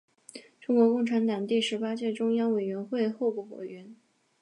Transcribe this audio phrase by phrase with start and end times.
[0.59, 3.95] 中国共产党第十八届中央委员会候补委员。